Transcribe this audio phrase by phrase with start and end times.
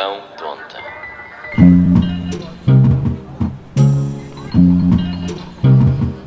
[0.00, 0.80] Multidão tonta.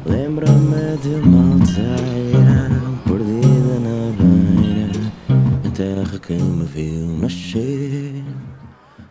[0.06, 2.70] Lembra-me de uma aldeia
[3.04, 5.02] perdida na beira,
[5.66, 8.24] a terra que me viu nascer.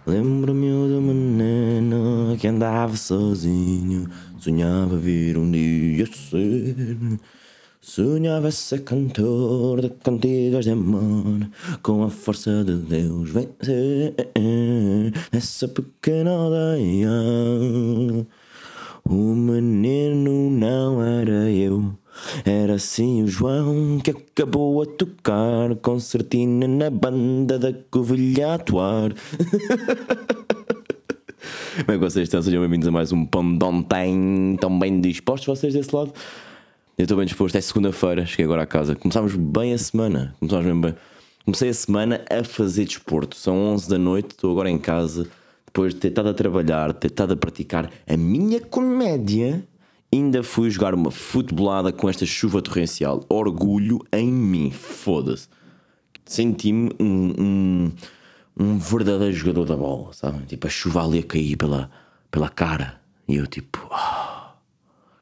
[0.07, 4.09] Lembro-me um menino que andava sozinho,
[4.39, 7.19] sonhava vir um dia ser.
[7.85, 11.51] Sonhava ser cantor de cantigas de amor,
[11.83, 14.15] com a força de Deus vencer
[15.33, 17.11] essa pequena aldeia.
[19.05, 21.93] O menino não era eu,
[22.45, 29.13] era sim o João que acabou a tocar concertina na banda da Covilha a atuar.
[31.85, 32.41] Como é que vocês estão?
[32.41, 34.55] Sejam bem-vindos a mais um Pão de Ontem.
[34.55, 36.13] Estão bem dispostos vocês desse lado?
[36.99, 38.95] Eu estou bem disposto, é segunda-feira, cheguei agora a casa.
[38.95, 40.37] Começámos bem a semana.
[40.39, 40.95] Começámos bem, bem.
[41.43, 43.35] Comecei a semana a fazer desporto.
[43.35, 45.27] São 11 da noite, estou agora em casa.
[45.65, 49.67] Depois de ter estado a trabalhar, ter estado a praticar a minha comédia,
[50.13, 53.25] ainda fui jogar uma futebolada com esta chuva torrencial.
[53.27, 55.49] Orgulho em mim, foda-se.
[56.27, 57.93] Senti-me um, um,
[58.61, 60.45] um verdadeiro jogador da bola, sabe?
[60.45, 61.91] Tipo, a chuva ali a cair pela,
[62.31, 63.01] pela cara.
[63.27, 64.22] E eu, tipo, ah,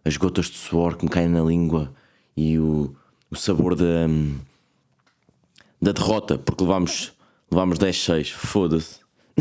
[0.05, 1.93] as gotas de suor que me caem na língua
[2.37, 2.95] e o,
[3.31, 4.07] o sabor da,
[5.81, 7.12] da derrota, porque levámos,
[7.51, 9.01] levámos 10-6, foda-se.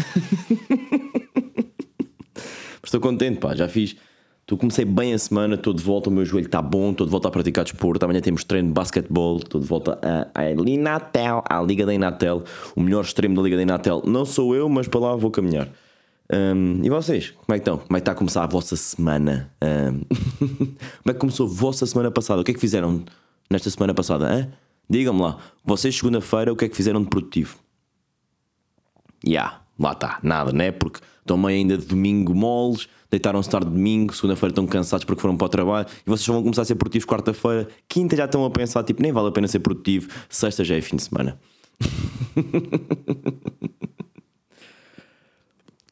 [2.82, 3.96] Mas estou contente, pá, já fiz.
[4.46, 7.12] Tu comecei bem a semana, estou de volta, o meu joelho está bom, estou de
[7.12, 8.04] volta a praticar desporto.
[8.04, 10.00] Amanhã temos treino de basquetebol, estou de volta
[10.34, 12.44] a Inatel, à Liga da Inatel.
[12.76, 15.70] O melhor extremo da Liga da Inatel não sou eu, mas para lá vou caminhar.
[16.32, 17.78] Um, e vocês, como é que estão?
[17.80, 19.52] Como é que está a começar a vossa semana?
[19.64, 20.02] Um,
[20.38, 20.78] como
[21.08, 22.42] é que começou a vossa semana passada?
[22.42, 23.04] O que é que fizeram
[23.50, 24.52] nesta semana passada?
[24.88, 27.58] Digam-me lá, vocês segunda-feira o que é que fizeram de produtivo?
[29.26, 30.72] Ya, yeah, lá está, nada, né?
[30.72, 35.22] Porque estão meio ainda de domingo moles, deitaram-se tarde de domingo, segunda-feira estão cansados porque
[35.22, 38.46] foram para o trabalho e vocês vão começar a ser produtivos quarta-feira, quinta já estão
[38.46, 41.40] a pensar, tipo, nem vale a pena ser produtivo, sexta já é fim de semana.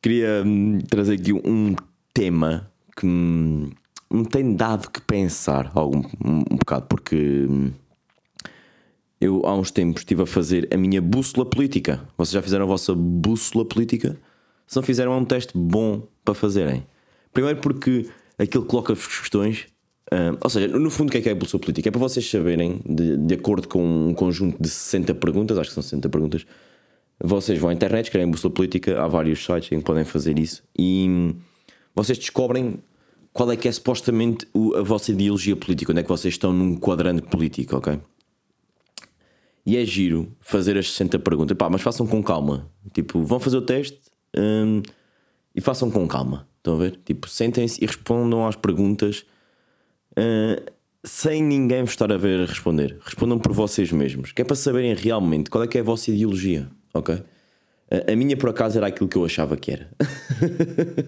[0.08, 1.76] Queria hum, trazer aqui um
[2.14, 3.74] tema que me,
[4.10, 7.74] me tem dado que pensar algum, um, um bocado, porque hum,
[9.20, 12.08] eu há uns tempos estive a fazer a minha bússola política.
[12.18, 14.18] Vocês já fizeram a vossa bússola política?
[14.66, 16.88] Se não fizeram, é um teste bom para fazerem.
[17.34, 18.08] Primeiro porque
[18.40, 19.68] aquilo coloca-vos questões.
[20.10, 21.90] Uh, ou seja, no fundo, o que é que é a bússola política?
[21.90, 25.74] É para vocês saberem, de, de acordo com um conjunto de 60 perguntas, acho que
[25.74, 26.46] são 60 perguntas,
[27.20, 30.64] vocês vão à internet, escrevem bússola política, há vários sites em que podem fazer isso
[30.78, 31.36] e
[31.96, 32.80] vocês descobrem
[33.34, 36.76] qual é que é supostamente a vossa ideologia política, onde é que vocês estão num
[36.76, 38.00] quadrante político, ok?
[39.64, 41.58] E é giro fazer as 60 perguntas.
[41.58, 42.72] Pá, mas façam com calma.
[42.94, 44.00] Tipo, vão fazer o teste
[44.36, 44.82] hum,
[45.54, 46.48] e façam com calma.
[46.58, 47.00] Estão a ver?
[47.04, 49.26] Tipo, sentem-se e respondam às perguntas
[50.18, 50.56] hum,
[51.04, 52.98] sem ninguém vos estar a ver responder.
[53.02, 54.32] Respondam por vocês mesmos.
[54.32, 56.70] Que é para saberem realmente qual é que é a vossa ideologia.
[56.98, 57.24] Ok?
[57.90, 59.90] A, a minha, por acaso, era aquilo que eu achava que era.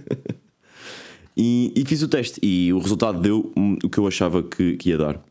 [1.35, 2.39] e, e, fiz o teste.
[2.43, 3.51] E o resultado deu
[3.83, 5.21] o que eu achava que, que ia dar.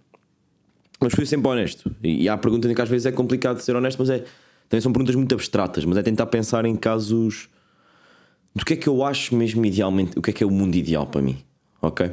[1.01, 1.95] Mas fui sempre honesto.
[2.03, 4.25] E, e há perguntas em que às vezes é complicado ser honesto, mas é.
[4.69, 7.49] Também são perguntas muito abstratas, mas é tentar pensar em casos
[8.55, 10.75] do que é que eu acho mesmo idealmente, o que é que é o mundo
[10.75, 11.39] ideal para mim,
[11.81, 12.11] ok?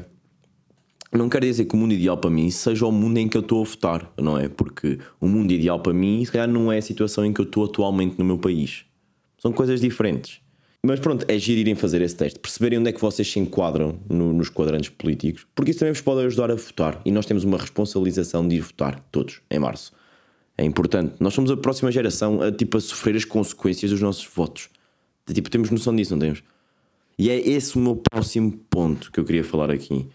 [1.11, 3.41] Não quero dizer que o mundo ideal para mim seja o mundo em que eu
[3.41, 4.49] estou a votar, não é?
[4.49, 7.45] Porque o mundo ideal para mim, se calhar, não é a situação em que eu
[7.45, 8.85] estou atualmente no meu país.
[9.37, 10.41] São coisas diferentes.
[10.85, 13.97] Mas pronto, é giro irem fazer esse teste, perceberem onde é que vocês se enquadram
[14.07, 17.01] no, nos quadrantes políticos, porque isso também vos pode ajudar a votar.
[17.03, 19.93] E nós temos uma responsabilização de ir votar, todos, em março.
[20.57, 21.15] É importante.
[21.19, 24.69] Nós somos a próxima geração a, tipo, a sofrer as consequências dos nossos votos.
[25.33, 26.43] Tipo, temos noção disso, não temos?
[27.17, 30.07] E é esse o meu próximo ponto que eu queria falar aqui.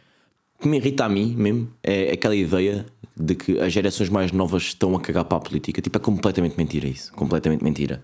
[0.61, 4.63] Que me irrita a mim mesmo é aquela ideia de que as gerações mais novas
[4.63, 5.81] estão a cagar para a política.
[5.81, 7.13] Tipo, é completamente mentira isso.
[7.13, 8.03] Completamente mentira.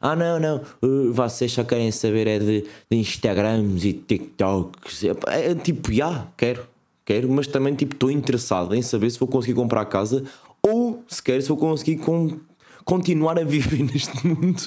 [0.00, 5.04] Ah, não, não, uh, vocês só querem saber é de, de Instagrams e TikToks.
[5.04, 6.66] É, é, tipo, já, yeah, quero,
[7.04, 10.22] quero, mas também tipo estou interessado em saber se vou conseguir comprar a casa
[10.62, 12.38] ou sequer se vou conseguir com,
[12.84, 14.62] continuar a viver neste mundo.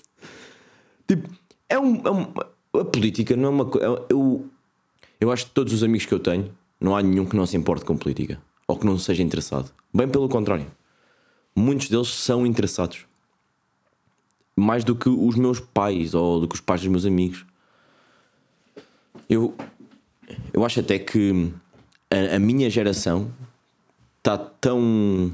[1.06, 1.28] tipo,
[1.68, 2.26] é um, é um,
[2.80, 3.86] A política não é uma coisa.
[3.86, 4.46] É, eu,
[5.20, 7.56] eu acho que todos os amigos que eu tenho, não há nenhum que não se
[7.56, 9.70] importe com política ou que não seja interessado.
[9.92, 10.66] Bem pelo contrário.
[11.54, 13.06] Muitos deles são interessados
[14.56, 17.44] mais do que os meus pais ou do que os pais dos meus amigos.
[19.28, 19.54] Eu,
[20.52, 21.52] eu acho até que
[22.10, 23.30] a, a minha geração
[24.18, 25.32] está tão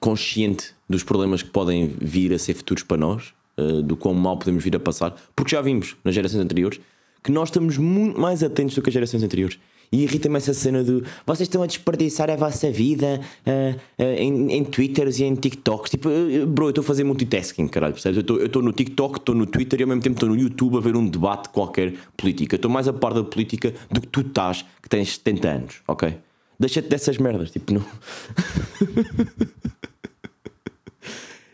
[0.00, 4.36] consciente dos problemas que podem vir a ser futuros para nós, uh, do quão mal
[4.36, 6.80] podemos vir a passar, porque já vimos nas gerações anteriores
[7.26, 9.58] que nós estamos muito mais atentos do que as gerações anteriores.
[9.90, 14.52] E irrita-me essa cena de vocês estão a desperdiçar a vossa vida uh, uh, em,
[14.52, 15.90] em Twitters e em TikToks.
[15.90, 18.22] Tipo, uh, bro, eu estou a fazer multitasking, caralho, percebes?
[18.28, 20.80] Eu estou no TikTok, estou no Twitter e ao mesmo tempo estou no YouTube a
[20.80, 22.54] ver um debate qualquer política.
[22.54, 26.16] Estou mais a par da política do que tu estás, que tens 70 anos, ok?
[26.60, 27.84] Deixa-te dessas merdas, tipo, não.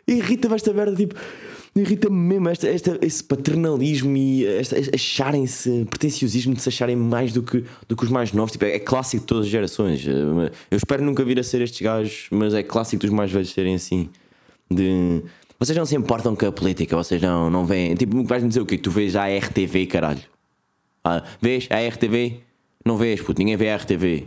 [0.07, 1.15] Irrita-me esta merda, tipo
[1.75, 4.47] irrita-me mesmo esta, esta, esse paternalismo e
[4.93, 8.53] acharem-se, pretenciosismo de se acharem mais do que, do que os mais novos.
[8.53, 10.05] Tipo, é, é, clássico de todas as gerações.
[10.07, 13.75] Eu espero nunca vir a ser estes gajos, mas é clássico dos mais velhos serem
[13.75, 14.09] assim.
[14.71, 15.23] De
[15.59, 17.95] vocês não se importam com a política, vocês não, não veem.
[17.95, 18.77] Tipo, vais-me dizer o quê?
[18.77, 20.21] Tu vês a RTV, caralho.
[21.05, 22.41] Ah, vês a RTV?
[22.85, 24.27] Não vês, puto, ninguém vê a RTV.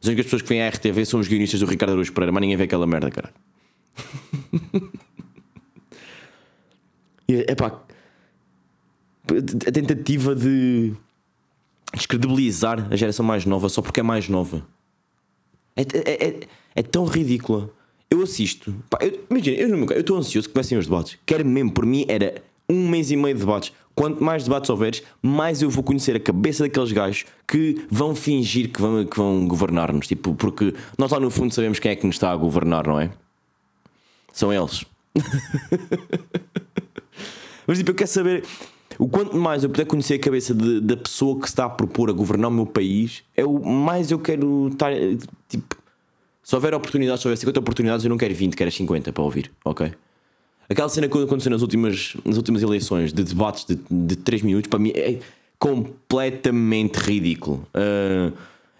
[0.00, 2.40] As únicas pessoas que vêm à RTV são os guionistas do Ricardo Araújo Pereira, mas
[2.40, 3.34] ninguém vê aquela merda, caralho.
[7.28, 7.80] é pá,
[9.66, 10.92] a tentativa de
[11.94, 14.66] descredibilizar a geração mais nova só porque é mais nova
[15.76, 16.40] é, é, é,
[16.76, 17.70] é tão ridícula.
[18.10, 21.18] Eu assisto, pá, eu, imagina, eu estou ansioso que comecem os debates.
[21.24, 23.72] Quero mesmo, por mim, era um mês e meio de debates.
[23.94, 28.70] Quanto mais debates houveres, mais eu vou conhecer a cabeça daqueles gajos que vão fingir
[28.70, 30.06] que vão, que vão governar-nos.
[30.06, 32.98] Tipo, porque nós lá no fundo sabemos quem é que nos está a governar, não
[32.98, 33.10] é?
[34.32, 34.84] São eles.
[37.66, 38.44] Mas tipo, eu quero saber.
[38.98, 42.10] O quanto mais eu puder conhecer a cabeça de, da pessoa que está a propor
[42.10, 44.92] a governar o meu país, é o mais eu quero estar.
[45.48, 45.76] Tipo,
[46.42, 49.50] se houver oportunidades, se houver 50 oportunidades, eu não quero 20, quero 50 para ouvir,
[49.64, 49.92] ok?
[50.68, 54.68] Aquela cena que aconteceu nas últimas, nas últimas eleições de debates de, de 3 minutos,
[54.68, 55.18] para mim é
[55.58, 57.66] completamente ridículo.
[57.74, 58.32] Uh,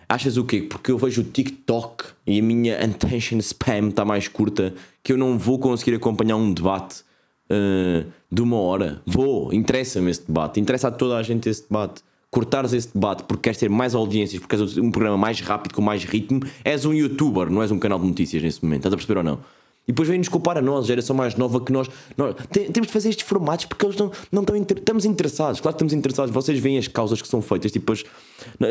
[0.09, 0.63] achas o quê?
[0.63, 5.17] Porque eu vejo o TikTok e a minha attention spam está mais curta que eu
[5.17, 7.05] não vou conseguir acompanhar um debate
[7.51, 9.03] uh, de uma hora.
[9.07, 12.03] Vou, interessa-me esse debate, interessa a toda a gente esse debate.
[12.31, 15.83] Cortares esse debate porque queres ter mais audiências, porque és um programa mais rápido, com
[15.83, 18.81] mais ritmo, és um youtuber, não és um canal de notícias nesse momento.
[18.81, 19.39] Estás a perceber ou não?
[19.87, 22.93] E depois vem-nos culpar a nós, a geração mais nova, que nós, nós temos de
[22.93, 25.61] fazer estes formatos porque eles não, não estão inter, estamos interessados.
[25.61, 26.33] Claro que estamos interessados.
[26.33, 27.73] Vocês veem as causas que são feitas.
[27.73, 28.05] Tipo, as,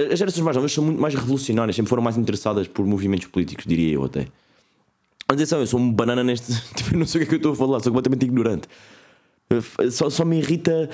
[0.10, 3.66] as gerações mais novas são muito mais revolucionárias, sempre foram mais interessadas por movimentos políticos,
[3.68, 4.28] diria eu até.
[5.32, 6.52] Atenção, eu sou um banana neste.
[6.76, 8.68] Tipo, não sei o que é que eu estou a falar, sou completamente ignorante.
[9.92, 10.90] Só, só me irrita.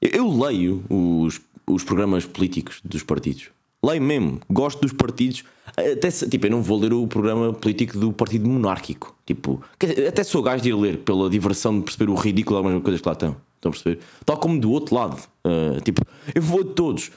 [0.00, 3.50] Eu, eu leio os, os programas políticos dos partidos.
[3.82, 5.44] Leio mesmo, gosto dos partidos.
[5.76, 9.16] Até tipo, eu não vou ler o programa político do Partido Monárquico.
[9.24, 9.62] Tipo,
[10.06, 13.08] até sou gajo de ir ler pela diversão de perceber o ridículo algumas coisas que
[13.08, 13.36] lá estão.
[13.56, 13.98] Estão a perceber?
[14.24, 15.22] Tal como do outro lado.
[15.44, 16.02] Uh, tipo,
[16.34, 17.10] eu vou de todos.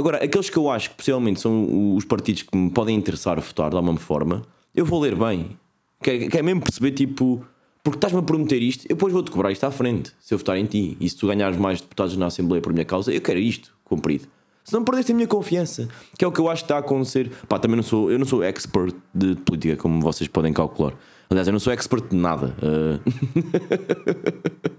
[0.00, 3.42] Agora, aqueles que eu acho que possivelmente são os partidos que me podem interessar a
[3.42, 4.40] votar de alguma forma,
[4.74, 5.58] eu vou ler bem.
[6.02, 7.44] Quer, quer mesmo perceber, tipo,
[7.84, 10.56] porque estás-me a prometer isto, eu depois vou-te cobrar isto à frente, se eu votar
[10.56, 10.96] em ti.
[10.98, 14.26] E se tu ganhares mais deputados na Assembleia por minha causa, eu quero isto cumprido.
[14.64, 15.86] Se não perdeste a minha confiança,
[16.16, 17.30] que é o que eu acho que está a acontecer.
[17.46, 20.94] Pá, também não sou, eu não sou expert de política, como vocês podem calcular.
[21.28, 22.56] Aliás, eu não sou expert de nada.
[22.62, 23.00] Uh...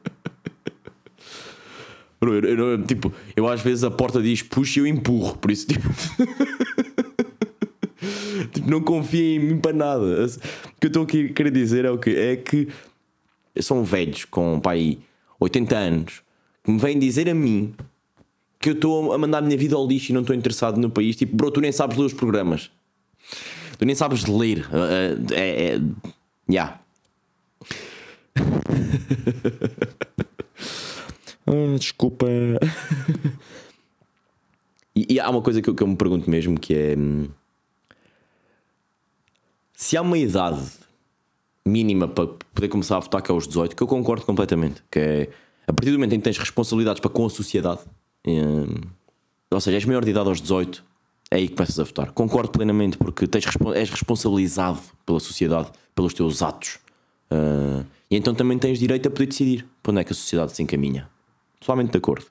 [2.21, 5.67] eu, eu, tipo, eu às vezes a porta diz puxa e eu empurro, por isso
[5.67, 5.89] tipo.
[8.53, 10.03] tipo, não confiem em mim para nada.
[10.03, 10.27] O
[10.79, 12.67] que eu estou aqui a querer dizer é o que É que
[13.59, 14.99] são velhos com pai
[15.39, 16.21] 80 anos
[16.63, 17.73] que me vêm dizer a mim
[18.59, 20.89] que eu estou a mandar a minha vida ao lixo e não estou interessado no
[20.89, 21.15] país.
[21.15, 22.69] Tipo, bro, tu nem sabes ler os programas.
[23.79, 24.67] Tu nem sabes ler.
[24.67, 25.75] Uh, é.
[25.75, 25.81] é
[26.47, 26.79] yeah.
[31.51, 32.27] ah, desculpa.
[34.95, 36.95] e, e, há uma coisa que eu, que eu me pergunto mesmo que é.
[36.97, 37.27] Hum,
[39.73, 40.61] se há uma idade
[41.65, 44.99] mínima para poder começar a votar, que é aos 18, que eu concordo completamente, que
[44.99, 45.29] é
[45.67, 47.81] a partir do momento em que tens responsabilidades para com a sociedade,
[48.27, 48.65] um,
[49.49, 50.83] ou seja, és maior de idade aos 18,
[51.29, 52.11] é aí que começas a votar.
[52.11, 56.79] Concordo plenamente, porque tens, és responsabilizado pela sociedade, pelos teus atos.
[57.31, 60.51] Uh, e então também tens direito a poder decidir para onde é que a sociedade
[60.51, 61.09] se encaminha.
[61.61, 62.25] Totalmente de acordo.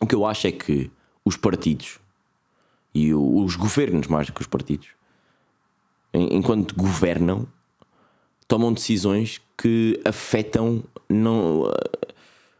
[0.00, 0.90] O que eu acho é que
[1.24, 1.98] os partidos
[2.94, 4.88] e os governos, mais do que os partidos,
[6.14, 7.46] enquanto governam,
[8.48, 10.82] tomam decisões que afetam.
[11.08, 11.70] Não,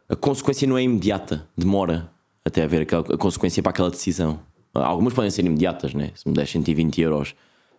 [0.07, 2.11] a consequência não é imediata, demora
[2.45, 4.39] até haver a consequência para aquela decisão.
[4.73, 6.11] Algumas podem ser imediatas, né?
[6.13, 7.35] se me der 120 euros,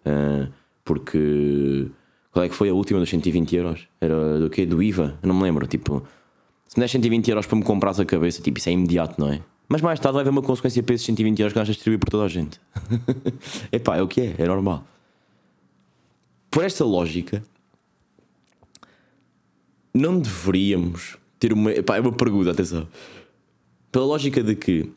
[0.07, 0.51] uh,
[0.85, 1.89] porque.
[2.31, 3.89] Qual é que foi a última dos 120 euros?
[4.01, 4.65] Era do quê?
[4.65, 5.19] Do IVA?
[5.23, 5.67] Eu não me lembro.
[5.67, 6.03] Tipo,
[6.73, 9.31] se me der 120 euros para me comprar a cabeça, tipo, isso é imediato, não
[9.31, 9.43] é?
[9.69, 12.09] Mas mais tarde vai haver uma consequência para esses 120 euros que nós distribuir por
[12.09, 12.59] toda a gente.
[13.71, 14.83] Epá, é o que é, é normal.
[16.51, 17.45] Por esta lógica,
[19.93, 21.73] não deveríamos ter uma.
[21.73, 22.89] Epá, é uma pergunta, atenção.
[23.91, 24.91] Pela lógica de que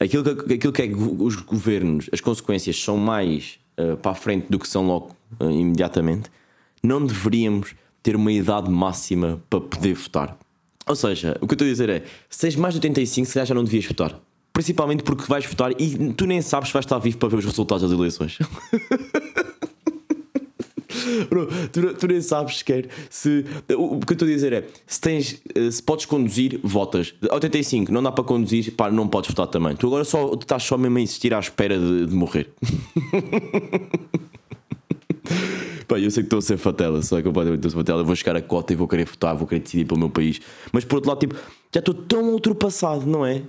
[0.00, 4.48] aquilo que, aquilo que é os governos, as consequências são mais uh, para a frente
[4.50, 6.28] do que são logo uh, imediatamente,
[6.82, 10.36] não deveríamos ter uma idade máxima para poder votar.
[10.86, 13.34] Ou seja, o que eu estou a dizer é: se tens mais de 85, se
[13.34, 14.18] calhar já não devias votar.
[14.52, 17.44] Principalmente porque vais votar e tu nem sabes se vais estar vivo para ver os
[17.44, 18.38] resultados das eleições.
[21.28, 23.44] Bro, tu, tu, nem sabes sequer se.
[23.76, 27.14] O que eu estou a dizer é: se, tens, eh, se podes conduzir, votas.
[27.30, 29.74] 85, não dá para conduzir, pá, não podes votar também.
[29.74, 32.50] Tu agora só, estás só mesmo a insistir à espera de, de morrer.
[35.92, 38.00] Pá, eu sei que estou a ser fatela, só é completamente estou a ser fatela.
[38.00, 40.40] Eu vou chegar a cota e vou querer votar, vou querer decidir pelo meu país.
[40.72, 41.34] Mas por outro lado, tipo,
[41.70, 43.42] já estou tão ultrapassado, não é?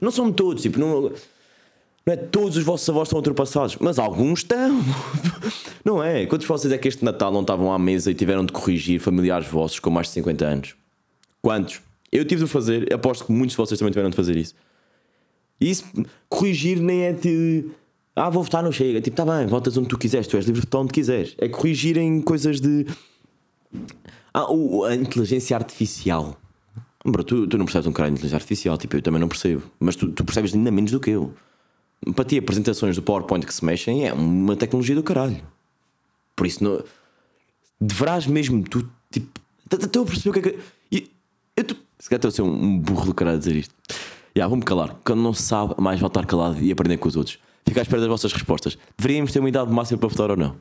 [0.00, 1.12] Não são todos, tipo, não, não
[2.06, 4.80] é todos os vossos avós estão ultrapassados, mas alguns estão.
[5.84, 6.26] Não é?
[6.26, 9.00] Quantos de vocês é que este Natal não estavam à mesa e tiveram de corrigir
[9.00, 10.74] familiares vossos com mais de 50 anos?
[11.40, 11.80] Quantos?
[12.12, 14.54] Eu tive de fazer, aposto que muitos de vocês também tiveram de fazer isso.
[15.60, 15.84] E isso,
[16.28, 17.66] corrigir nem é de.
[18.18, 19.00] Ah, vou votar, não chega.
[19.00, 21.34] Tipo, tá bem, votas onde tu quiseres, tu és livre de votar onde quiseres.
[21.38, 22.86] É corrigir em coisas de.
[24.34, 26.36] Ah, o, a inteligência artificial.
[27.04, 29.62] Bro, tu, tu não percebes um caralho de inteligência artificial, tipo, eu também não percebo.
[29.78, 31.32] Mas tu, tu percebes ainda menos do que eu
[32.14, 35.40] para ti, apresentações do PowerPoint que se mexem é uma tecnologia do caralho.
[36.36, 36.82] Por isso, não,
[37.80, 40.58] deverás mesmo, tu, tipo, estou a perceber o que é que.
[40.90, 41.08] Eu,
[41.56, 43.74] eu tô, se calhar estou a ser um burro do caralho a dizer isto.
[43.88, 44.96] Já, yeah, vou-me calar.
[45.04, 47.38] Quando não se sabe, mais voltar calado e aprender com os outros.
[47.68, 48.78] Fica à espera das vossas respostas.
[48.96, 50.56] Deveríamos ter uma idade máxima para votar ou não?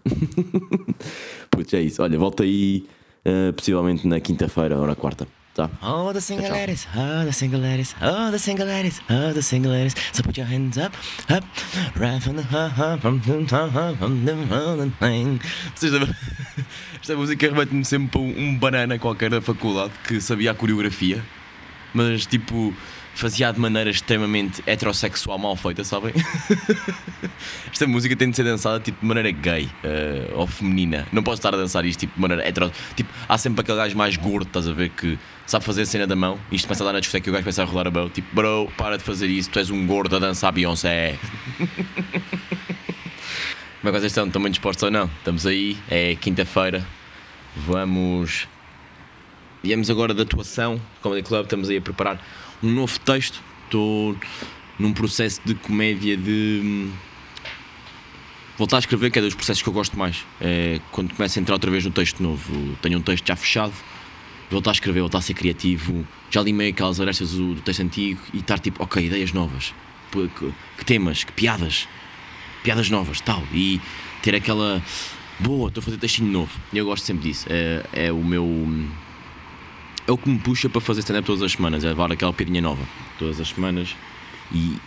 [1.50, 2.04] Putz, é isso.
[2.04, 2.86] Olha, volta aí,
[3.26, 5.26] uh, possivelmente na quinta-feira ou na quarta.
[5.56, 5.70] Tá.
[5.82, 9.72] Oh, the single ladies, oh, the single ladies, oh, the single ladies, oh, the single
[9.72, 9.96] ladies.
[10.12, 10.94] So put your hands up,
[11.30, 11.44] up,
[11.98, 12.44] right from the
[13.02, 13.48] from the
[13.98, 16.16] from the
[17.02, 21.24] Esta música remete-me sempre para um banana qualquer da faculdade que sabia a coreografia,
[21.92, 22.72] mas tipo
[23.18, 26.14] fazia de maneira extremamente heterossexual mal feita, sabem?
[27.72, 31.08] Esta música tem de ser dançada tipo de maneira gay uh, ou feminina.
[31.12, 32.72] Não posso estar a dançar isto tipo de maneira hetero.
[32.96, 36.06] Tipo, há sempre aquele gajo mais gordo, estás a ver, que sabe fazer a cena
[36.06, 36.40] da mão.
[36.52, 38.10] Isto começa a dar na discoteca e o gajo começa a rolar a mão.
[38.10, 41.18] Tipo, bro, para de fazer isso, tu és um gordo a dançar Beyoncé.
[43.82, 44.28] Como é que vocês estão?
[44.28, 45.06] Estão bem dispostos ou não?
[45.06, 46.86] Estamos aí, é quinta-feira.
[47.56, 48.48] Vamos.
[49.64, 52.22] Viemos agora da atuação, Comedy Club, estamos aí a preparar
[52.62, 53.42] um novo texto.
[53.66, 54.16] Estou
[54.80, 56.92] num processo de comédia de hum,
[58.58, 60.26] voltar a escrever, que é dos processos que eu gosto mais.
[60.40, 62.78] É quando começo a entrar outra vez no texto novo.
[62.82, 63.74] Tenho um texto já fechado,
[64.50, 66.06] voltar a escrever, voltar a ser criativo.
[66.30, 69.74] Já limei aquelas arestas do, do texto antigo e estar tipo, ok, ideias novas.
[70.12, 70.30] Que,
[70.78, 71.88] que, temas, que piadas.
[72.64, 73.44] Piadas novas, tal.
[73.54, 73.80] E
[74.22, 74.82] ter aquela.
[75.40, 76.52] Boa, estou a fazer textinho novo.
[76.74, 77.46] Eu gosto sempre disso.
[77.50, 78.90] É, é o meu hum,
[80.08, 82.62] é o que me puxa para fazer stand-up todas as semanas, é levar aquela piadinha
[82.62, 82.82] nova
[83.20, 83.94] todas as semanas
[84.52, 84.78] e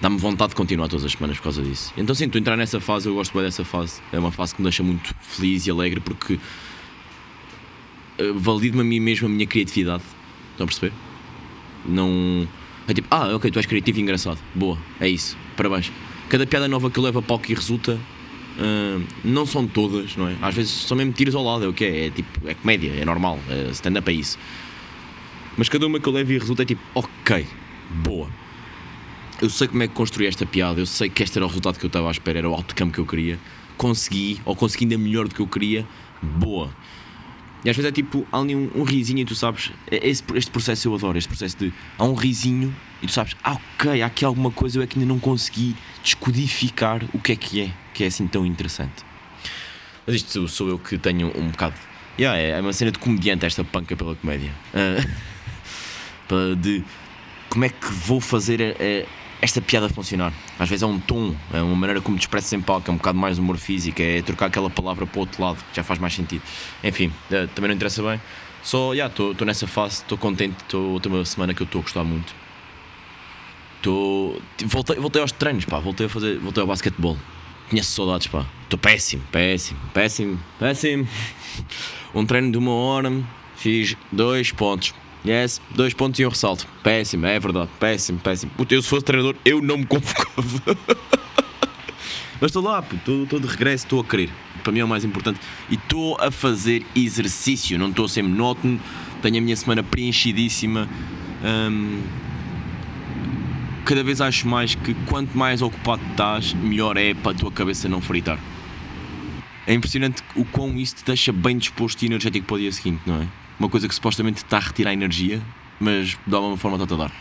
[0.00, 1.92] dá-me vontade de continuar todas as semanas por causa disso.
[1.96, 4.00] Então, sim, entrar nessa fase, eu gosto bem dessa fase.
[4.12, 6.38] É uma fase que me deixa muito feliz e alegre porque
[8.18, 10.02] eh, valido-me a mim mesmo a minha criatividade.
[10.52, 10.92] Estão a perceber?
[11.86, 12.46] Não.
[12.86, 14.38] É tipo, ah, ok, tu és criativo e engraçado.
[14.54, 15.36] Boa, é isso.
[15.56, 15.90] Parabéns.
[16.28, 17.98] Cada piada nova que eu levo a palco e resulta
[18.58, 20.36] Uh, não são todas, não é?
[20.40, 22.06] Às vezes são mesmo tiros ao lado, é o que é?
[22.06, 24.38] É tipo, é comédia, é normal, é stand-up é isso.
[25.56, 27.46] Mas cada uma que eu levo e resulta é tipo, ok,
[27.90, 28.28] boa.
[29.40, 31.78] Eu sei como é que construí esta piada, eu sei que este era o resultado
[31.78, 33.38] que eu estava à espera, era o outcome que eu queria.
[33.76, 35.86] Consegui, ou consegui ainda melhor do que eu queria,
[36.22, 36.70] boa.
[37.64, 40.22] E às vezes é tipo, há ali um, um risinho e tu sabes, é, esse,
[40.34, 44.02] este processo eu adoro, este processo de há um risinho e tu sabes, ah, ok,
[44.02, 47.60] há aqui alguma coisa eu é que ainda não consegui descodificar o que é que
[47.62, 49.04] é, que é assim tão interessante.
[50.06, 51.74] Mas isto sou eu que tenho um bocado.
[52.18, 54.52] Yeah, é uma cena de comediante esta panca pela comédia.
[56.28, 56.82] Uh, de
[57.48, 59.08] como é que vou fazer uh,
[59.40, 60.32] esta piada funcionar.
[60.58, 62.96] Às vezes é um tom, é uma maneira como te expressas em palco, é um
[62.96, 66.14] bocado mais humor físico, é trocar aquela palavra para o outro lado, já faz mais
[66.14, 66.42] sentido.
[66.82, 68.20] Enfim, uh, também não interessa bem.
[68.62, 72.04] Só, já, estou nessa fase, estou contente, estou uma semana que eu estou a gostar
[72.04, 72.34] muito.
[73.80, 77.16] Tô, voltei, voltei aos treinos, pá, voltei a fazer, voltei ao basquetebol.
[77.70, 78.44] Conheço saudades, pá.
[78.64, 81.06] Estou péssimo, péssimo, péssimo, péssimo.
[82.14, 83.12] Um treino de uma hora,
[83.56, 84.92] fiz dois pontos.
[85.26, 86.68] Yes, dois pontos e um ressalto.
[86.84, 88.52] Péssimo, é verdade, péssimo, péssimo.
[88.56, 90.76] Puta, eu se fosse treinador, eu não me convocava.
[92.40, 94.30] Mas estou lá, estou de regresso, estou a querer.
[94.62, 95.40] Para mim é o mais importante.
[95.68, 98.80] E estou a fazer exercício, não estou a ser monótono.
[99.20, 100.88] Tenho a minha semana preenchidíssima.
[101.42, 102.02] Um,
[103.84, 107.88] cada vez acho mais que quanto mais ocupado estás, melhor é para a tua cabeça
[107.88, 108.38] não fritar.
[109.66, 113.00] É impressionante o quão isso te deixa bem disposto e energético para o dia seguinte,
[113.06, 113.45] não é?
[113.58, 115.42] Uma coisa que supostamente está a retirar energia,
[115.80, 117.12] mas de alguma forma está a dar.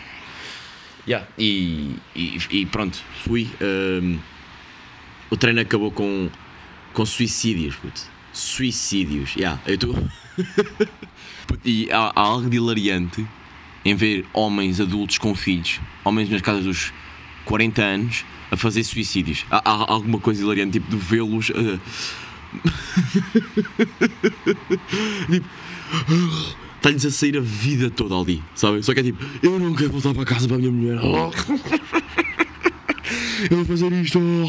[1.07, 1.27] Yeah.
[1.37, 3.49] E, e, e pronto, fui.
[3.61, 4.17] Um,
[5.29, 6.29] o treino acabou com,
[6.93, 8.01] com suicídios, puto.
[8.33, 9.95] Suicídios, yeah, eu estou.
[11.63, 13.25] e há, há algo de hilariante
[13.85, 16.91] em ver homens adultos com filhos, homens nas casas dos
[17.45, 19.45] 40 anos, a fazer suicídios.
[19.49, 21.49] Há, há alguma coisa hilariante, tipo, de vê-los.
[21.51, 21.79] Uh...
[25.31, 25.45] tipo.
[26.77, 28.83] Está-lhes a sair a vida toda ali, sabe?
[28.83, 30.99] Só que é tipo, eu não quero voltar para casa para a minha mulher.
[33.49, 34.19] eu vou fazer isto.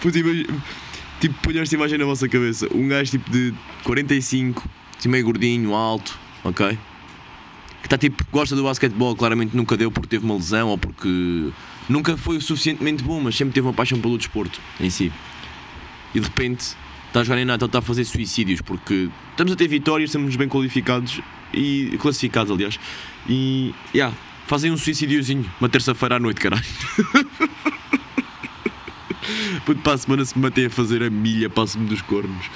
[0.00, 0.18] Puta,
[1.20, 2.68] tipo, ponham esta imagem na vossa cabeça.
[2.74, 3.54] Um gajo tipo de
[3.84, 6.76] 45, assim meio gordinho, alto, ok?
[7.80, 11.50] Que está tipo, gosta do basquetebol, claramente nunca deu porque teve uma lesão ou porque
[11.88, 15.12] nunca foi o suficientemente bom, mas sempre teve uma paixão pelo desporto em si.
[16.14, 16.76] E de repente
[17.08, 20.34] está a jogar em nada, está a fazer suicídios porque estamos a ter vitórias, estamos
[20.36, 21.20] bem qualificados
[21.52, 22.80] e classificados, aliás.
[23.28, 24.16] E, yeah,
[24.46, 26.64] fazem um suicídiozinho, uma terça-feira à noite, caralho.
[29.64, 32.50] Puto, para a semana se me matei a fazer a milha, passo-me dos cornos.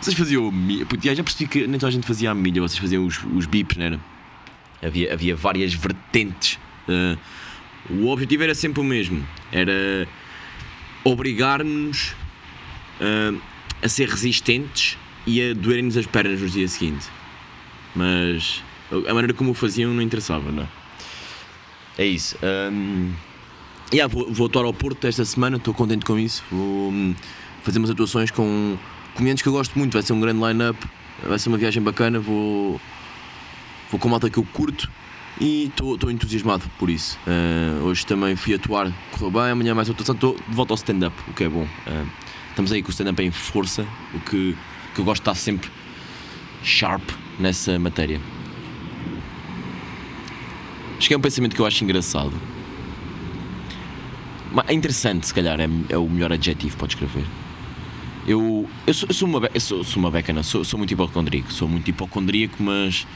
[0.00, 0.86] Vocês faziam a milha.
[0.86, 3.44] Puto, já percebi que nem toda a gente fazia a milha, vocês faziam os, os
[3.46, 4.00] bips, não era?
[4.82, 6.58] Havia, havia várias vertentes.
[6.88, 7.18] Uh,
[7.90, 10.08] o objetivo era sempre o mesmo: era
[11.04, 12.14] obrigar-nos
[13.00, 13.40] uh,
[13.82, 17.06] a ser resistentes e a doerem-nos as pernas no dia seguinte.
[17.94, 20.68] Mas a maneira como o faziam não interessava, não é?
[21.98, 22.36] É isso.
[22.42, 23.12] Um,
[23.92, 26.44] yeah, vou, vou atuar ao Porto esta semana, estou contente com isso.
[26.50, 27.14] Vou um,
[27.62, 28.76] fazer umas atuações com
[29.14, 30.78] comediantes que eu gosto muito, vai ser um grande line-up,
[31.26, 32.20] vai ser uma viagem bacana.
[32.20, 32.80] Vou,
[33.90, 34.90] vou com malta que eu curto
[35.40, 37.18] e estou entusiasmado por isso.
[37.26, 41.16] Uh, hoje também fui atuar, correu bem, amanhã mais atuação, estou de volta ao stand-up,
[41.28, 41.64] o que é bom.
[41.86, 42.06] Uh,
[42.56, 44.56] estamos aí com o stand-up em força, o que,
[44.94, 45.70] que eu gosto de estar sempre
[46.62, 47.02] sharp
[47.38, 48.18] nessa matéria.
[50.96, 52.32] Acho que é um pensamento que eu acho engraçado.
[54.66, 57.26] É interessante, se calhar, é, é o melhor adjetivo pode escrever.
[58.26, 61.52] Eu, eu, sou, eu sou uma, eu sou, sou uma becana, sou, sou muito hipocondríaco,
[61.52, 63.06] sou muito hipocondríaco, mas.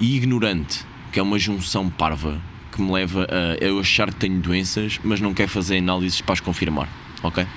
[0.00, 2.40] e ignorante, que é uma junção parva
[2.72, 6.32] que me leva a eu achar que tenho doenças, mas não quero fazer análises para
[6.32, 6.88] as confirmar,
[7.22, 7.46] ok?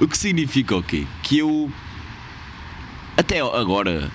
[0.00, 1.06] o que significa o quê?
[1.22, 1.70] Que eu.
[3.16, 4.10] até agora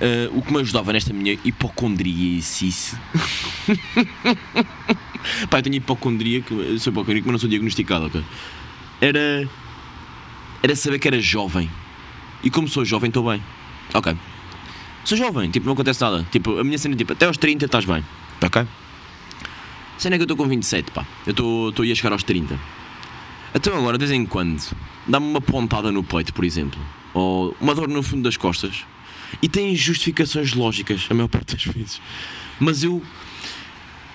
[0.00, 2.96] Uh, o que me ajudava nesta minha hipocondriacice.
[5.50, 6.42] Pá, eu tenho hipocondria,
[6.78, 8.24] sou hipocondríaco, mas não sou diagnosticado, ok?
[8.98, 9.46] Era.
[10.62, 11.70] Era saber que era jovem.
[12.42, 13.42] E como sou jovem, estou bem.
[13.92, 14.16] Ok.
[15.04, 16.26] Sou jovem, tipo, não acontece nada.
[16.30, 18.02] Tipo, a minha cena, tipo, até aos 30 estás bem.
[18.42, 18.66] Ok?
[20.00, 21.06] Cena é que eu estou com 27, pá.
[21.26, 22.58] Eu estou a chegar aos 30.
[23.54, 24.58] Então agora, de vez em quando,
[25.06, 26.80] dá-me uma pontada no peito, por exemplo.
[27.12, 28.86] Ou uma dor no fundo das costas
[29.42, 32.00] e têm justificações lógicas, a maior parte das vezes.
[32.58, 33.02] Mas eu,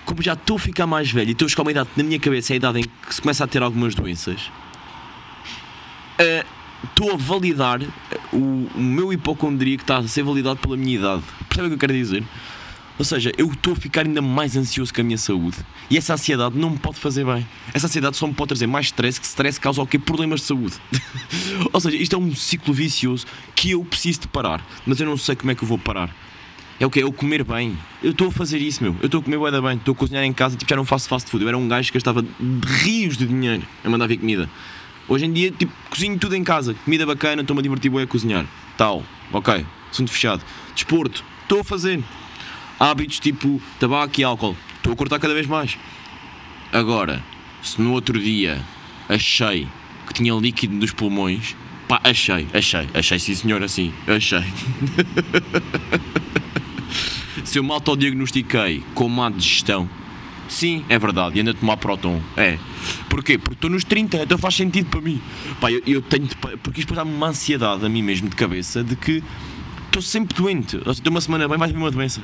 [0.04, 2.02] como já estou a ficar mais velho e estou a chegar a uma idade, na
[2.02, 4.50] minha cabeça, é a idade em que se começa a ter algumas doenças,
[6.18, 6.44] uh,
[6.82, 7.80] estou a validar
[8.32, 11.22] o, o meu hipocondria que está a ser validado pela minha idade.
[11.48, 12.24] Percebe o que eu quero dizer?
[12.98, 15.58] Ou seja, eu estou a ficar ainda mais ansioso com a minha saúde.
[15.90, 17.46] E essa ansiedade não me pode fazer bem.
[17.74, 19.98] Essa ansiedade só me pode trazer mais stress, que stress causa o quê?
[19.98, 20.74] Problemas de saúde.
[21.72, 24.66] Ou seja, isto é um ciclo vicioso que eu preciso de parar.
[24.86, 26.14] Mas eu não sei como é que eu vou parar.
[26.78, 27.00] É o que?
[27.00, 27.76] É o comer bem.
[28.02, 28.96] Eu estou a fazer isso, meu.
[29.00, 29.76] Eu estou a comer bué bem.
[29.76, 31.42] Estou a cozinhar em casa, tipo, já não faço fast food.
[31.42, 32.24] Eu era um gajo que gastava
[32.82, 34.48] rios de dinheiro a mandar vir comida.
[35.08, 36.74] Hoje em dia, tipo, cozinho tudo em casa.
[36.84, 38.46] Comida bacana, estou-me a divertir bué a cozinhar.
[38.76, 39.02] Tal.
[39.32, 39.64] Ok.
[39.90, 40.42] Assunto fechado.
[40.74, 41.24] Desporto.
[41.42, 42.02] Estou a fazer
[42.78, 44.56] hábitos tipo tabaco e álcool.
[44.76, 45.78] Estou a cortar cada vez mais.
[46.72, 47.22] Agora,
[47.62, 48.62] se no outro dia
[49.08, 49.66] achei
[50.06, 51.56] que tinha líquido nos pulmões,
[51.88, 54.42] pá, achei, achei, achei sim senhor assim, achei.
[57.44, 59.88] se eu me autodiagnostiquei com má digestão,
[60.48, 62.58] sim, é verdade, e ando a tomar próton, é.
[63.08, 63.38] Porquê?
[63.38, 65.20] Porque estou nos 30, então faz sentido para mim.
[65.60, 68.84] Pá, eu, eu tenho de, porque isto dá-me uma ansiedade a mim mesmo de cabeça
[68.84, 69.22] de que
[69.96, 70.80] estou sempre doente.
[70.84, 72.22] Ou seja, uma semana bem, vir uma doença.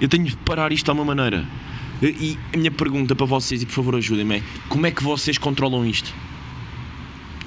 [0.00, 1.46] Eu tenho de parar isto de uma maneira.
[2.02, 5.38] E a minha pergunta para vocês, e por favor ajudem-me, é como é que vocês
[5.38, 6.12] controlam isto?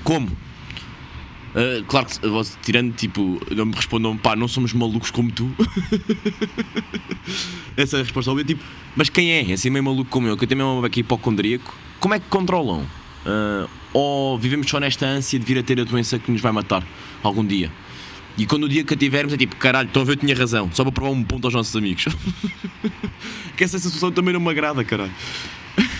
[0.03, 0.27] Como?
[0.27, 2.19] Uh, claro que
[2.63, 5.51] tirando tipo, não me respondam, pá, não somos malucos como tu.
[7.75, 8.63] Essa é a resposta óbvia, tipo,
[8.95, 9.53] mas quem é?
[9.53, 12.81] Assim meio maluco como eu, que eu também é aqui hipocondríaco, como é que controlam?
[13.25, 16.51] Uh, ou vivemos só nesta ânsia de vir a ter a doença que nos vai
[16.51, 16.83] matar
[17.23, 17.71] algum dia?
[18.37, 20.35] E quando o dia que a tivermos é tipo, caralho, estão a ver, eu tinha
[20.35, 22.05] razão, só para provar um ponto aos nossos amigos.
[23.57, 25.13] que essa sensação também não me agrada, caralho.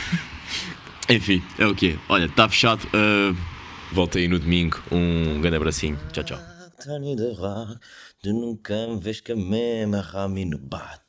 [1.10, 1.97] Enfim, é o que.
[2.08, 2.86] Olha, está fechado.
[2.88, 3.36] Uh,
[3.91, 4.78] volta aí no domingo.
[4.91, 5.97] Um grande abracinho.
[6.12, 6.39] Tchau, tchau.
[6.84, 7.80] Tony de rock,
[8.21, 11.02] tu nunca me vês que a mesma rame no bar.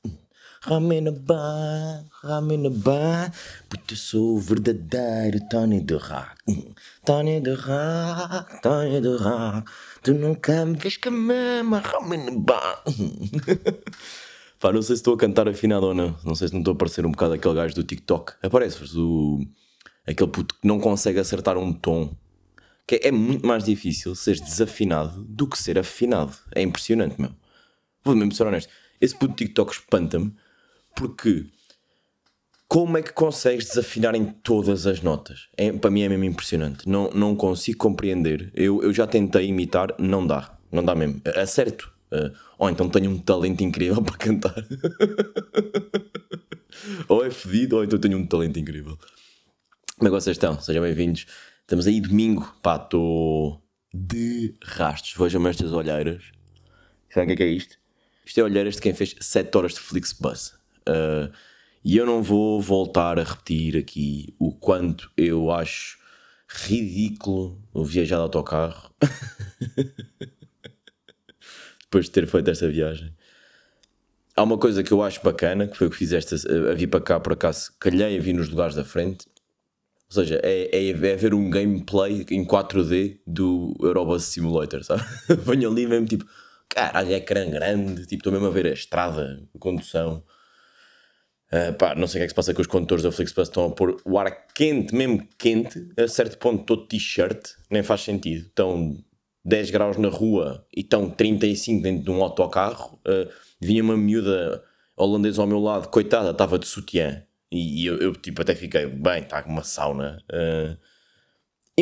[0.63, 3.33] Rame no bar, rame no bar,
[3.69, 6.75] porque eu sou o verdadeiro Tony de rock.
[7.09, 9.71] Tony de rock, Tony de rock,
[10.03, 12.85] tu nunca me vês que no bar.
[14.61, 16.15] Pá, não sei se estou a cantar afinado ou não.
[16.23, 18.35] Não sei se não estou a parecer um bocado aquele gajo do TikTok.
[18.43, 19.41] Aparece-vos o.
[20.07, 22.15] aquele puto que não consegue acertar um tom
[22.87, 26.37] que é muito mais difícil ser desafinado do que ser afinado.
[26.55, 27.31] É impressionante, meu.
[28.05, 28.71] Vou mesmo ser honesto.
[29.01, 30.37] Esse puto TikTok espanta-me
[30.95, 31.47] porque
[32.69, 35.49] como é que consegues desafinar em todas as notas?
[35.57, 36.89] É, para mim é mesmo impressionante.
[36.89, 38.53] Não, não consigo compreender.
[38.55, 40.57] Eu, eu já tentei imitar, não dá.
[40.71, 41.21] Não dá mesmo.
[41.35, 41.93] Acerto.
[42.13, 44.55] Uh, ou então tenho um talento incrível para cantar.
[47.09, 48.99] ou é fedido, ou então tenho um talento incrível.
[49.97, 50.61] Como é que vocês estão?
[50.61, 51.27] Sejam bem-vindos
[51.69, 55.13] Estamos aí domingo, pá, estou de rastos.
[55.19, 56.25] Vejam-me estas olheiras.
[57.13, 57.77] Sabem o que é, que é isto?
[58.25, 60.55] Isto é olheiras de quem fez 7 horas de Flixbus.
[60.89, 61.31] Uh,
[61.85, 65.99] e eu não vou voltar a repetir aqui o quanto eu acho
[66.49, 68.91] ridículo viajar de autocarro.
[71.83, 73.15] Depois de ter feito esta viagem.
[74.37, 76.37] Há uma coisa que eu acho bacana, que foi o que fiz esta,
[76.71, 79.27] a vir para cá por acaso, calhei a vir nos lugares da frente,
[80.09, 85.03] ou seja, é, é, é ver um gameplay em 4D do Eurobus Simulator, sabe?
[85.45, 86.25] Venho ali mesmo tipo,
[86.69, 90.23] caralho, é ecrã grande, tipo, estou mesmo a ver a estrada, a condução.
[91.53, 93.49] Uh, pá, não sei o que é que se passa com os condutores da Flixbus,
[93.49, 98.03] estão a pôr o ar quente, mesmo quente, a certo ponto todo t-shirt, nem faz
[98.03, 98.47] sentido.
[98.47, 98.99] Estão
[99.45, 103.01] 10 graus na rua e estão 35 dentro de um autocarro.
[103.07, 103.31] Uh,
[103.61, 104.63] vinha uma miúda
[104.97, 107.23] holandesa ao meu lado, coitada, estava de sutiã.
[107.51, 110.23] E, eu, eu, tipo, até fiquei, bem, está com uma sauna.
[110.31, 110.77] Uh,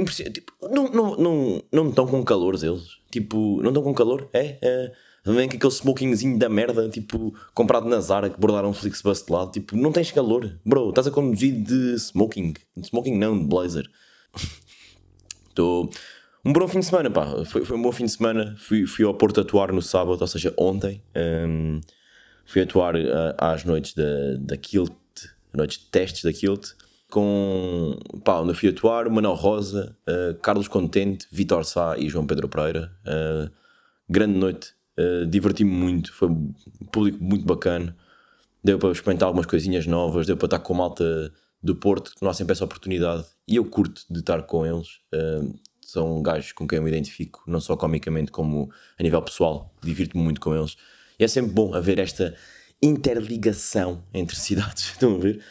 [0.04, 2.98] Tipo, não, não, não, não estão com calor eles.
[3.10, 4.28] Tipo, não estão com calor?
[4.32, 4.58] É?
[4.60, 4.92] é
[5.34, 9.32] vem com aquele smokingzinho da merda, tipo, comprado na Zara, que bordaram um Flixbus de
[9.32, 9.50] lado.
[9.50, 10.58] Tipo, não tens calor.
[10.64, 12.54] Bro, estás a conduzir de smoking.
[12.76, 13.90] De smoking não, de blazer.
[15.48, 15.90] Estou...
[16.44, 17.44] Um bom fim de semana, pá.
[17.44, 18.54] Foi, foi um bom fim de semana.
[18.56, 21.02] Fui, fui ao Porto atuar no sábado, ou seja, ontem.
[21.16, 21.80] Um,
[22.44, 24.92] fui atuar uh, às noites da, da Kilt
[25.56, 26.72] noites de testes da Kilt,
[27.10, 32.26] com pá, onde eu fui atuar, Manuel Rosa, uh, Carlos Contente, Vitor Sá e João
[32.26, 32.92] Pedro Pereira.
[33.02, 33.50] Uh,
[34.08, 36.52] grande noite, uh, diverti-me muito, foi um
[36.90, 37.96] público muito bacana.
[38.62, 41.32] Deu para experimentar algumas coisinhas novas, deu para estar com a malta
[41.62, 43.24] do Porto, que não há sempre essa oportunidade.
[43.46, 45.00] E eu curto de estar com eles.
[45.80, 49.72] são gajos com quem eu me identifico, não só comicamente, como a nível pessoal.
[49.82, 50.76] Divirto-me muito com eles.
[51.18, 52.34] E é sempre bom haver esta
[52.82, 54.90] interligação entre cidades.
[54.90, 55.42] Estão a ver?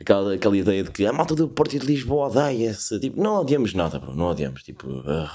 [0.00, 2.98] Aquela, aquela ideia de que a malta do Porto e de Lisboa odeia-se.
[3.00, 4.14] Tipo, não odiamos nada, bro.
[4.14, 4.62] Não odiamos.
[4.62, 5.30] Tipo, uh,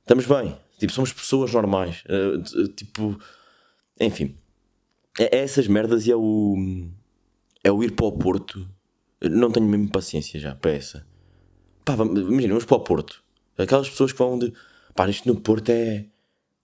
[0.00, 0.56] estamos bem.
[0.78, 2.04] Tipo, somos pessoas normais.
[2.04, 3.18] Uh, tipo,
[4.00, 4.36] enfim.
[5.18, 6.56] É, é, essas merdas e é o.
[7.62, 8.66] É o ir para o Porto.
[9.20, 11.06] Não tenho mesmo paciência já para essa.
[11.84, 13.22] Pá, imagina, vamos para o Porto.
[13.56, 14.52] Aquelas pessoas que vão de.
[14.94, 16.06] Pá, isto no Porto é.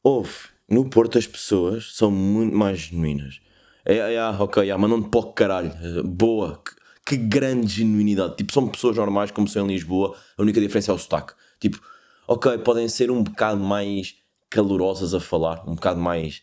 [0.03, 3.40] Ouve no Porto as pessoas são muito mais genuínas.
[3.85, 5.72] É, é, é ok, é, mandam-te para o caralho.
[6.05, 6.62] Boa,
[7.05, 8.37] que, que, grande genuinidade.
[8.37, 11.35] Tipo, são pessoas normais como são em Lisboa, a única diferença é o sotaque.
[11.61, 11.81] Tipo,
[12.27, 14.17] ok, podem ser um bocado mais
[14.51, 16.43] calorosas a falar, um bocado mais.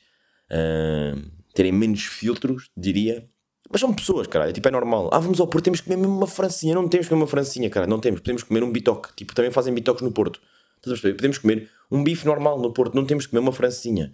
[0.49, 3.27] Uh, terem menos filtros, diria.
[3.71, 4.51] Mas são pessoas, cara.
[4.51, 5.09] Tipo, é normal.
[5.13, 6.75] Ah, vamos ao Porto, temos que comer mesmo uma francinha.
[6.75, 7.87] Não temos que comer uma francinha, cara.
[7.87, 8.19] Não temos.
[8.19, 9.13] Podemos comer um bitoque.
[9.15, 10.41] Tipo, também fazem bitoques no Porto.
[10.81, 14.13] Podemos comer um bife normal no Porto, não temos que comer uma francinha.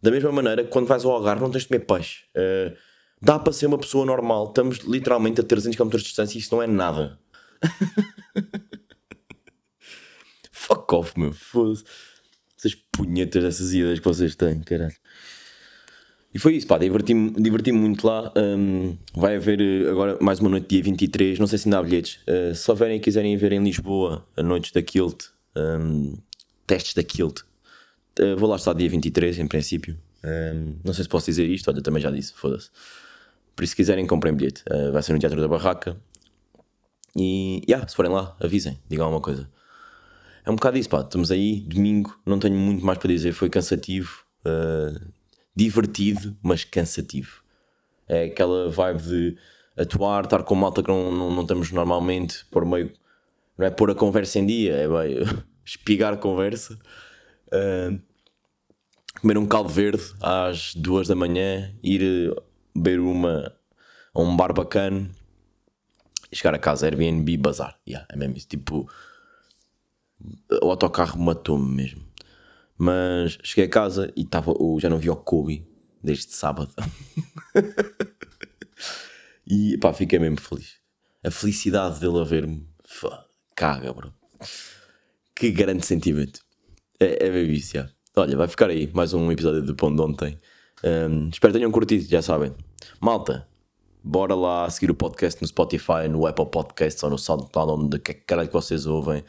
[0.00, 2.24] Da mesma maneira que quando vais ao Algarve não tens de comer peixe.
[2.36, 2.76] Uh,
[3.20, 4.48] dá para ser uma pessoa normal.
[4.48, 7.18] Estamos literalmente a 300 km de distância e isto não é nada.
[10.64, 11.32] Fuck off, meu.
[11.32, 11.84] Foda-se.
[12.58, 14.94] Essas punhetas dessas ideias que vocês têm, caralho.
[16.32, 18.32] E foi isso, pá, diverti-me diverti muito lá.
[18.34, 21.38] Um, vai haver eh, agora mais uma noite, dia 23.
[21.38, 22.18] Não sei se ainda há bilhetes.
[22.26, 26.16] Uh, se houverem e quiserem ver em Lisboa a noite da Kilt, um,
[26.66, 27.42] testes da Kilt.
[28.18, 29.98] Uh, vou lá estar dia 23, em princípio.
[30.24, 32.70] Um, não sei se posso dizer isto, olha, também já disse, foda-se.
[33.54, 34.64] Por isso, se quiserem, comprem bilhete.
[34.68, 35.96] Uh, vai ser no Teatro da Barraca.
[37.14, 39.48] E, yeah, se forem lá, avisem, digam alguma coisa.
[40.44, 41.00] É um bocado isso, pá.
[41.00, 43.32] Estamos aí, domingo, não tenho muito mais para dizer.
[43.32, 45.12] Foi cansativo, uh,
[45.56, 47.42] divertido, mas cansativo.
[48.06, 49.38] É aquela vibe de
[49.76, 52.92] atuar, estar com malta que não, não, não estamos normalmente, por meio
[53.56, 55.18] não é pôr a conversa em dia, é bem,
[55.64, 56.78] espigar a conversa.
[57.46, 58.00] Uh,
[59.20, 62.42] comer um caldo verde às duas da manhã, ir eh,
[62.74, 63.54] beber uma
[64.12, 65.08] a um bar bacana
[66.30, 67.78] e chegar a casa, Airbnb, bazar.
[67.88, 68.48] Yeah, é mesmo isso.
[68.48, 68.86] Tipo,
[70.62, 72.02] o autocarro matou-me mesmo.
[72.76, 75.66] Mas cheguei a casa e tava, já não vi o Kobe
[76.02, 76.74] desde sábado.
[79.46, 80.74] e pá, fiquei mesmo feliz.
[81.22, 82.66] A felicidade dele a ver-me,
[83.54, 84.12] caga, bro.
[85.34, 86.40] Que grande sentimento.
[87.00, 87.88] É, é bem já.
[88.16, 90.38] Olha, vai ficar aí mais um episódio do Pão de Ontem.
[90.84, 92.54] Um, espero que tenham curtido, já sabem.
[93.00, 93.48] Malta,
[94.02, 98.14] bora lá seguir o podcast no Spotify, no Apple Podcasts ou no SoundCloud, onde que
[98.14, 99.24] caralho que vocês ouvem.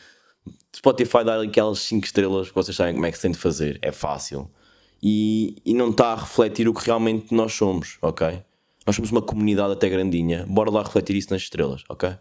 [0.76, 3.80] Spotify dá aquelas 5 estrelas que vocês sabem como é que se tem de fazer,
[3.82, 4.50] é fácil.
[5.02, 8.42] E, e não está a refletir o que realmente nós somos, ok?
[8.86, 12.16] Nós somos uma comunidade até grandinha, bora lá refletir isso nas estrelas, ok?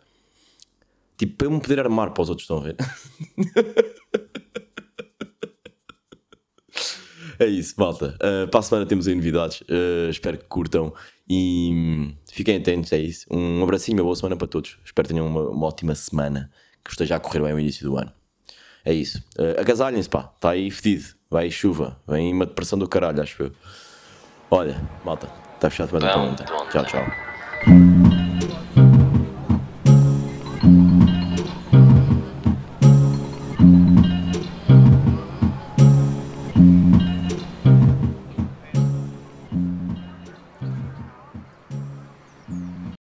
[1.16, 2.76] Tipo, para eu me poder armar para os outros, estão a ver?
[7.38, 8.16] é isso, malta.
[8.16, 9.60] Uh, para a semana temos aí novidades.
[9.62, 10.92] Uh, espero que curtam
[11.28, 12.92] e hum, fiquem atentos.
[12.92, 13.26] É isso.
[13.30, 14.78] Um abracinho, uma boa semana para todos.
[14.84, 16.50] Espero que tenham uma, uma ótima semana.
[16.84, 18.12] Que esteja a correr bem o início do ano.
[18.84, 19.24] É isso.
[19.38, 20.30] Uh, agasalhem-se, pá.
[20.34, 21.14] Está aí fedido.
[21.30, 21.98] Vai chuva.
[22.06, 23.52] Vem uma depressão do caralho, acho eu.
[24.50, 25.28] Olha, malta.
[25.54, 26.44] Está fechado para ontem.
[26.70, 28.03] Tchau, tchau.